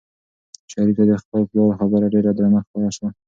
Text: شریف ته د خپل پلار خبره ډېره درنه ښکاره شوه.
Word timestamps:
شریف 0.71 0.95
ته 0.99 1.03
د 1.09 1.11
خپل 1.23 1.41
پلار 1.49 1.71
خبره 1.79 2.05
ډېره 2.13 2.31
درنه 2.37 2.59
ښکاره 2.65 2.91
شوه. 2.97 3.09